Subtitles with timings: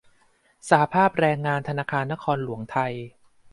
[0.69, 2.93] สหภาพแรงงานธนาคารนครหลวงไทย